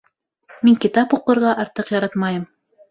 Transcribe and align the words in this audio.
Мин 0.69 0.79
китап 0.85 1.15
уҡырға 1.19 1.55
артыҡ 1.67 1.95
яратмайым 1.99 2.47